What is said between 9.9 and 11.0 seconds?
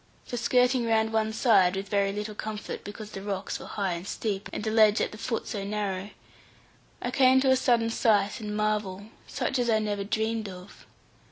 dreamed of.